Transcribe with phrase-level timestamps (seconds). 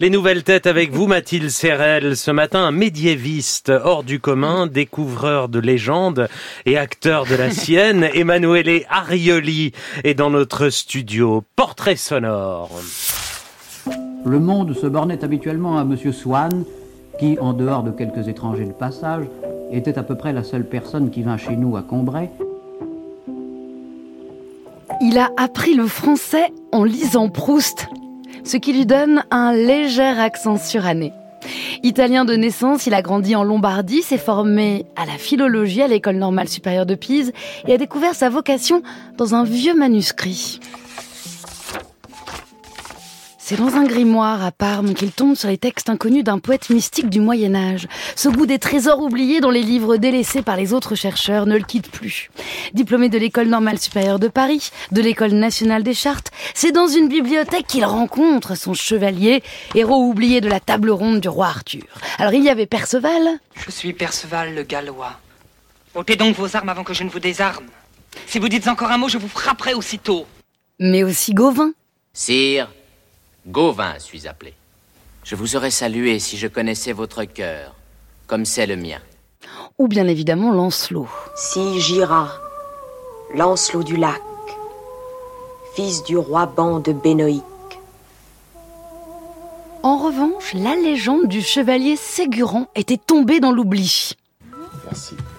[0.00, 2.16] Les nouvelles têtes avec vous, Mathilde Serrel.
[2.16, 6.28] Ce matin, un médiéviste hors du commun, découvreur de légendes
[6.66, 9.72] et acteur de la sienne, Emanuele Arioli
[10.04, 11.42] est dans notre studio.
[11.56, 12.70] Portrait sonore.
[14.24, 16.62] Le monde se bornait habituellement à Monsieur Swann,
[17.18, 19.24] qui, en dehors de quelques étrangers de passage,
[19.72, 22.30] était à peu près la seule personne qui vint chez nous à Combray.
[25.00, 27.88] Il a appris le français en lisant Proust
[28.44, 31.12] ce qui lui donne un léger accent suranné.
[31.82, 36.16] Italien de naissance, il a grandi en Lombardie, s'est formé à la philologie à l'école
[36.16, 37.32] normale supérieure de Pise
[37.66, 38.82] et a découvert sa vocation
[39.16, 40.60] dans un vieux manuscrit.
[43.48, 47.08] C'est dans un grimoire à Parme qu'il tombe sur les textes inconnus d'un poète mystique
[47.08, 47.88] du Moyen Âge.
[48.14, 51.64] Ce goût des trésors oubliés dans les livres délaissés par les autres chercheurs ne le
[51.64, 52.28] quitte plus.
[52.74, 57.08] Diplômé de l'école normale supérieure de Paris, de l'école nationale des chartes, c'est dans une
[57.08, 59.42] bibliothèque qu'il rencontre son chevalier,
[59.74, 61.86] héros oublié de la table ronde du roi Arthur.
[62.18, 63.40] Alors il y avait Perceval.
[63.54, 65.18] Je suis Perceval le Gallois.
[65.94, 67.64] ôtez donc vos armes avant que je ne vous désarme.
[68.26, 70.26] Si vous dites encore un mot, je vous frapperai aussitôt.
[70.78, 71.72] Mais aussi Gauvin.
[72.12, 72.68] Sire,
[73.48, 74.52] Gauvin suis appelé.
[75.24, 77.74] Je vous aurais salué si je connaissais votre cœur,
[78.26, 78.98] comme c'est le mien.
[79.78, 81.08] Ou bien évidemment Lancelot.
[81.34, 82.30] Si Gira,
[83.34, 84.20] Lancelot du lac,
[85.74, 87.42] fils du roi Ban de Bénoïque.
[89.82, 94.12] En revanche, la légende du chevalier Ségurant était tombée dans l'oubli.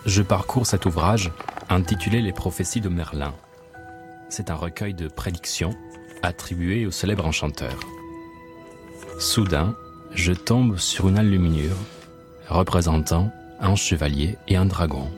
[0.06, 1.32] Je parcours cet ouvrage
[1.70, 3.36] intitulé Les prophéties de Merlin.
[4.30, 5.76] C'est un recueil de prédictions
[6.24, 7.80] attribué au célèbre enchanteur.
[9.20, 9.76] Soudain,
[10.16, 11.76] je tombe sur une alluminure
[12.48, 15.12] représentant un chevalier et un dragon.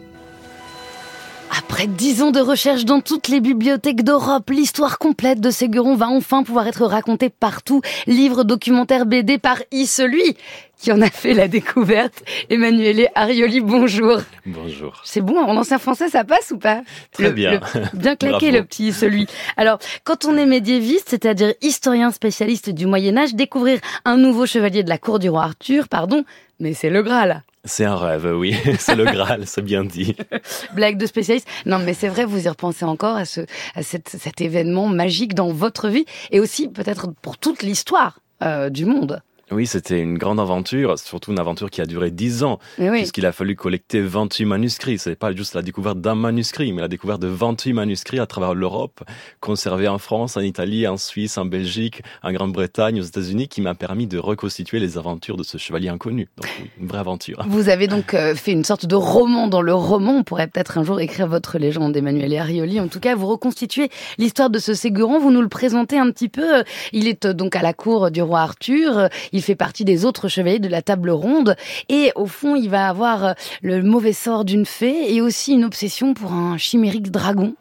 [1.64, 6.10] Après dix ans de recherche dans toutes les bibliothèques d'Europe, l'histoire complète de Séguron va
[6.10, 7.82] enfin pouvoir être racontée partout.
[8.08, 10.38] Livre, documentaire, BD par I, celui
[10.78, 12.24] qui en a fait la découverte.
[12.50, 14.18] Emmanuel Arioli, bonjour.
[14.48, 15.02] Bonjour.
[15.06, 16.82] C'est bon, en ancien français, ça passe ou pas
[17.12, 17.60] Très bien.
[17.94, 19.28] bien claqué le petit celui.
[19.56, 24.82] Alors, quand on est médiéviste, c'est-à-dire historien spécialiste du Moyen Âge, découvrir un nouveau chevalier
[24.84, 26.26] de la cour du roi Arthur, pardon,
[26.60, 27.44] mais c'est le Graal.
[27.64, 28.56] C'est un rêve, oui.
[28.80, 30.16] c'est le Graal, c'est bien dit.
[30.74, 31.48] Blague de spécialiste.
[31.66, 33.42] Non, mais c'est vrai, vous y repensez encore à, ce,
[33.76, 38.86] à cet événement magique dans votre vie et aussi peut-être pour toute l'histoire euh, du
[38.86, 39.22] monde.
[39.52, 43.00] Oui, c'était une grande aventure, surtout une aventure qui a duré dix ans, oui.
[43.00, 44.98] puisqu'il a fallu collecter 28 manuscrits.
[44.98, 48.54] C'est pas juste la découverte d'un manuscrit, mais la découverte de 28 manuscrits à travers
[48.54, 49.02] l'Europe,
[49.42, 53.76] conservés en France, en Italie, en Suisse, en Belgique, en Grande-Bretagne, aux États-Unis, qui m'a
[53.76, 56.30] permis de reconstituer les aventures de ce chevalier inconnu.
[56.38, 57.44] Donc, une vraie aventure.
[57.48, 60.14] Vous avez donc euh, fait une sorte de roman dans le roman.
[60.14, 62.80] On pourrait peut-être un jour écrire votre légende, Emmanuel Arioli.
[62.80, 65.20] En tout cas, vous reconstituez l'histoire de ce Ségurant.
[65.20, 66.64] Vous nous le présentez un petit peu.
[66.94, 69.10] Il est euh, donc à la cour du roi Arthur.
[69.34, 71.56] Il fait partie des autres chevaliers de la table ronde.
[71.90, 75.66] Et au fond, il va avoir euh, le mauvais sort d'une fée et aussi une
[75.66, 77.56] obsession pour un chimérique dragon.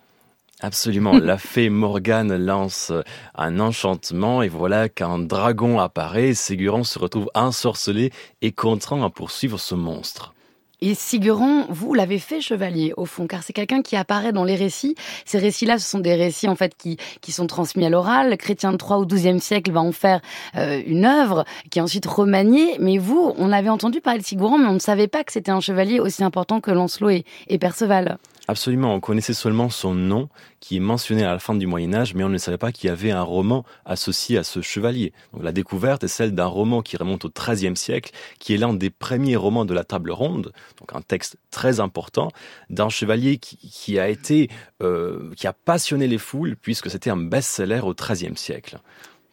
[0.61, 1.13] Absolument.
[1.13, 2.93] La fée Morgane lance
[3.35, 6.35] un enchantement et voilà qu'un dragon apparaît.
[6.35, 8.11] Ségurant se retrouve ensorcelé
[8.43, 10.35] et contraint à poursuivre ce monstre.
[10.83, 14.55] Et Sigurand, vous l'avez fait chevalier au fond, car c'est quelqu'un qui apparaît dans les
[14.55, 14.95] récits.
[15.27, 18.37] Ces récits-là, ce sont des récits en fait qui, qui sont transmis à l'oral.
[18.39, 20.21] Chrétien de 3 ou 12e siècle va en faire
[20.57, 22.77] euh, une œuvre qui est ensuite remaniée.
[22.81, 25.51] Mais vous, on avait entendu parler de Sigurand, mais on ne savait pas que c'était
[25.51, 28.19] un chevalier aussi important que Lancelot et Perceval.
[28.51, 30.29] Absolument, on connaissait seulement son nom
[30.59, 32.89] qui est mentionné à la fin du Moyen Âge, mais on ne savait pas qu'il
[32.89, 35.13] y avait un roman associé à ce chevalier.
[35.41, 38.91] La découverte est celle d'un roman qui remonte au XIIIe siècle, qui est l'un des
[38.91, 42.33] premiers romans de la table ronde, donc un texte très important
[42.71, 44.51] d'un chevalier qui, qui a été,
[44.83, 48.81] euh, qui a passionné les foules puisque c'était un best-seller au XIIIe siècle.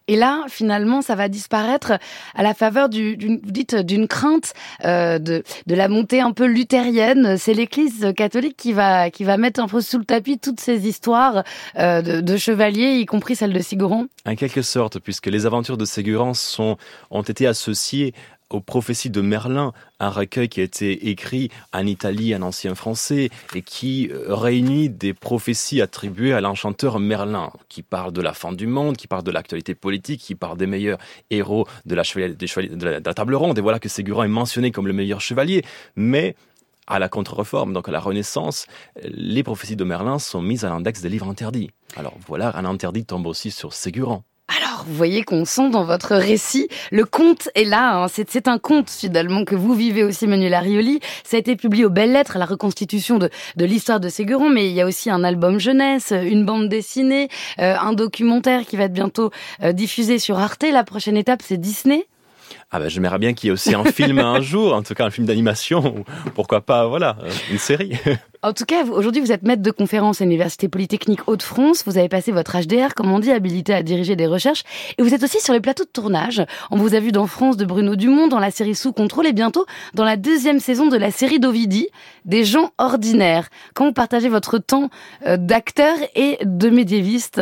[0.07, 1.93] Et là, finalement, ça va disparaître
[2.35, 4.53] à la faveur du, d'une, vous dites, d'une crainte
[4.85, 7.37] euh, de, de la montée un peu luthérienne.
[7.37, 10.87] C'est l'Église catholique qui va, qui va mettre un peu sous le tapis toutes ces
[10.87, 11.43] histoires
[11.77, 14.05] euh, de, de chevaliers, y compris celle de Sigurand.
[14.25, 16.77] En quelque sorte, puisque les aventures de Ségurant sont,
[17.11, 18.13] ont été associées
[18.49, 23.29] aux prophéties de Merlin, un recueil qui a été écrit en Italie, en ancien français,
[23.55, 28.53] et qui euh, réunit des prophéties attribuées à l'enchanteur Merlin, qui parle de la fin
[28.53, 30.99] du monde, qui parle de l'actualité politique, qui parle des meilleurs
[31.29, 33.57] héros de la, table ronde.
[33.57, 35.63] Et voilà que Ségurant est mentionné comme le meilleur chevalier.
[35.95, 36.35] Mais
[36.87, 38.65] à la contre-réforme, donc à la Renaissance,
[39.03, 41.69] les prophéties de Merlin sont mises à l'index des livres interdits.
[41.97, 44.23] Alors voilà, un interdit tombe aussi sur Ségurant.
[44.47, 48.03] Alors, vous voyez qu'on sent dans votre récit, le conte est là.
[48.03, 48.07] Hein.
[48.07, 51.01] C'est, un conte finalement que vous vivez aussi, Manuel Arioli.
[51.25, 54.73] Ça a été publié aux Belles Lettres, la reconstitution de, l'histoire de Ségurant, mais il
[54.73, 57.27] y a aussi un album jeunesse, une bande dessinée,
[57.59, 59.31] euh, un documentaire qui va être bientôt
[59.63, 60.63] euh, diffusé sur Arte.
[60.71, 62.07] La prochaine étape, c'est Disney.
[62.71, 65.05] Ah ben j'aimerais bien qu'il y ait aussi un film un jour, en tout cas
[65.05, 66.05] un film d'animation,
[66.35, 67.17] pourquoi pas, voilà,
[67.51, 67.97] une série.
[68.43, 71.83] En tout cas, aujourd'hui, vous êtes maître de conférence à l'Université Polytechnique Hauts-de-France.
[71.87, 74.63] Vous avez passé votre HDR, comme on dit, habilité à diriger des recherches.
[74.97, 76.45] Et vous êtes aussi sur les plateaux de tournage.
[76.69, 79.33] On vous a vu dans France de Bruno Dumont, dans la série Sous contrôle et
[79.33, 79.65] bientôt
[79.95, 81.89] dans la deuxième saison de la série d'Ovidi,
[82.25, 83.49] Des gens ordinaires.
[83.73, 84.89] Quand vous partagez votre temps
[85.25, 87.41] euh, d'acteur et de médiéviste?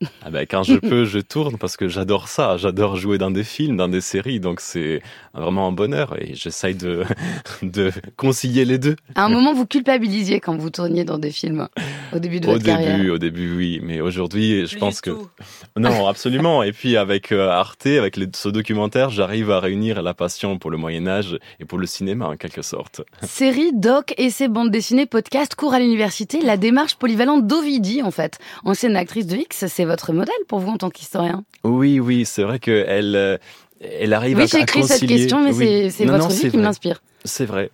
[0.22, 2.56] ah ben, quand je peux, je tourne parce que j'adore ça.
[2.56, 4.38] J'adore jouer dans des films, dans des séries.
[4.38, 5.02] Donc c'est
[5.34, 7.04] vraiment un bonheur et j'essaye de,
[7.62, 8.94] de concilier les deux.
[9.16, 11.68] À un moment, vous culpabilisiez quand vous tourniez dans des films
[12.12, 13.12] au début de votre au début, carrière.
[13.12, 13.80] Au début, oui.
[13.82, 15.10] Mais aujourd'hui, je pense que...
[15.76, 16.62] Non, absolument.
[16.62, 20.70] Et puis avec euh, Arte, avec les, ce documentaire, j'arrive à réunir la passion pour
[20.70, 23.02] le Moyen-Âge et pour le cinéma en quelque sorte.
[23.22, 28.38] Série, doc, essai, bande dessinée, podcast, cours à l'université, la démarche polyvalente d'Ovidi en fait.
[28.64, 32.44] Ancienne actrice de X, c'est votre modèle pour vous en tant qu'historien Oui, oui, c'est
[32.44, 33.36] vrai qu'elle euh,
[33.80, 34.98] elle arrive oui, à, j'ai à écrit concilier...
[34.98, 35.90] cette question, mais Oui.
[35.90, 37.02] c'est votre non, vie qui m'inspire.
[37.24, 37.70] C'est vrai.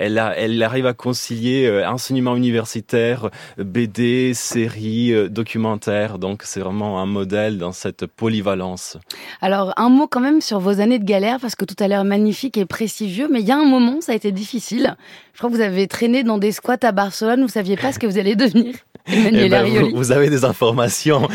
[0.00, 6.20] Elle, a, elle arrive à concilier euh, enseignement universitaire, BD, séries, euh, documentaires.
[6.20, 8.96] Donc c'est vraiment un modèle dans cette polyvalence.
[9.40, 12.04] Alors, un mot quand même sur vos années de galère, parce que tout a l'air
[12.04, 14.94] magnifique et prestigieux, mais il y a un moment, ça a été difficile.
[15.32, 17.98] Je crois que vous avez traîné dans des squats à Barcelone, vous saviez pas ce
[17.98, 18.74] que vous allez devenir.
[19.08, 19.90] Emmanuel Eh ben, Arioli.
[19.90, 21.28] vous, vous avez des informations.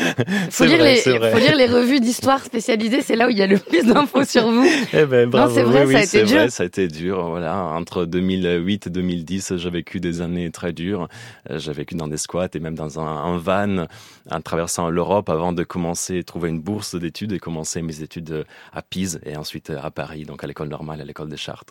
[0.49, 3.41] Faut lire, vrai, les, faut lire les revues d'histoire spécialisées, c'est là où il y
[3.41, 4.65] a le plus d'infos sur vous.
[4.93, 5.53] Eh ben, bravo.
[5.53, 6.37] c'est vrai, oui, ça a été dur.
[6.37, 7.29] vrai, ça a été dur.
[7.29, 11.07] Voilà, entre 2008 et 2010, j'ai vécu des années très dures.
[11.49, 13.85] Euh, J'ai vécu dans des squats et même dans un, un van
[14.29, 18.45] en traversant l'Europe avant de commencer à trouver une bourse d'études et commencer mes études
[18.71, 21.69] à Pise et ensuite à Paris, donc à l'école normale, à l'école des Chartes.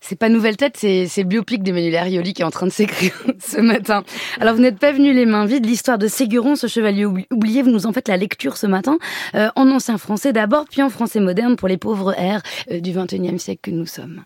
[0.00, 2.72] C'est pas Nouvelle Tête, c'est c'est le biopic d'Emmanuel Arioli qui est en train de
[2.72, 4.04] s'écrire ce matin.
[4.40, 5.46] Alors vous n'êtes pas venu les mains.
[5.46, 8.98] L'histoire de Séguron, ce chevalier oubli- oublié, vous nous en faites la lecture ce matin,
[9.34, 12.92] euh, en ancien français d'abord, puis en français moderne pour les pauvres airs euh, du
[12.92, 14.22] 21e siècle que nous sommes.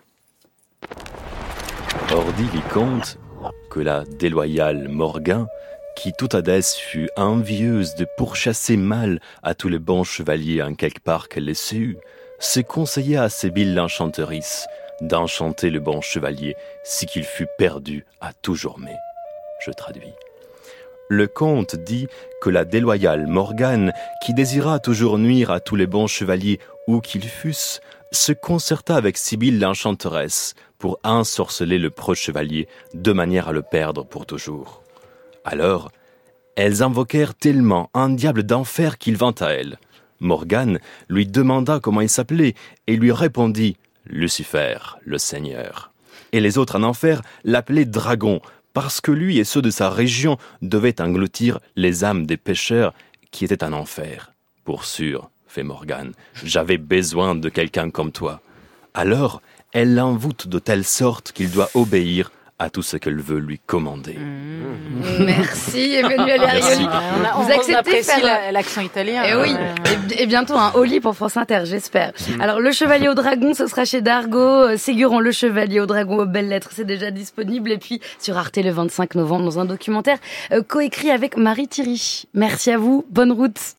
[2.12, 3.19] Ordi vicomte
[3.70, 5.47] que la déloyale Morgan,
[5.97, 11.00] qui toute adesse fut envieuse de pourchasser mal à tous les bons chevaliers en quelque
[11.00, 11.97] part qu'elle les eut,
[12.38, 14.67] se conseilla à Sébille l'enchanterice
[15.00, 16.55] d'enchanter le bon chevalier
[16.85, 18.97] si qu'il fût perdu à toujours mais.
[19.64, 20.12] Je traduis.
[21.08, 22.08] Le comte dit
[22.43, 23.93] que la déloyale Morgane,
[24.25, 26.58] qui désira toujours nuire à tous les bons chevaliers
[26.88, 27.81] où qu'ils fussent,
[28.12, 34.05] se concerta avec Sibylle l'enchanteresse pour ensorceler le proche chevalier de manière à le perdre
[34.05, 34.82] pour toujours.
[35.44, 35.91] Alors,
[36.56, 39.79] elles invoquèrent tellement un diable d'enfer qu'il vint à elle.
[40.20, 42.55] Morgane lui demanda comment il s'appelait
[42.87, 43.76] et lui répondit
[44.06, 45.93] Lucifer, le Seigneur.
[46.32, 48.41] Et les autres en enfer l'appelaient Dragon,
[48.76, 52.93] parce que lui et ceux de sa région devaient engloutir les âmes des pécheurs
[53.31, 54.34] qui étaient en enfer.
[54.67, 56.12] Pour sûr, fait Morgane,
[56.44, 58.43] j'avais besoin de quelqu'un comme toi.
[58.93, 59.40] Alors,
[59.73, 64.17] elle l'envoûte de telle sorte qu'il doit obéir à tout ce qu'elle veut lui commander.
[65.20, 66.87] Merci Emmanuel Arioli.
[67.37, 69.25] Vous acceptez faire- la- l'accent italien.
[69.25, 69.55] Et oui,
[70.17, 72.12] et, et bientôt un Oli pour France Inter, j'espère.
[72.41, 74.38] Alors, Le Chevalier au Dragon, ce sera chez Dargo.
[74.38, 77.70] Euh, Séguron, Le Chevalier au Dragon aux belles lettres, c'est déjà disponible.
[77.70, 80.19] Et puis, sur Arte le 25 novembre, dans un documentaire
[80.52, 82.25] euh, coécrit avec Marie Thierry.
[82.35, 83.59] Merci à vous, bonne route.